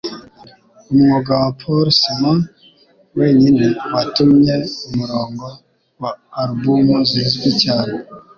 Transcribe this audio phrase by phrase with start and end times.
[0.91, 2.39] Umwuga wa Paul Simon
[3.17, 4.55] wenyine watumye
[4.89, 5.45] umurongo
[6.01, 7.93] wa alubumu zizwi cyane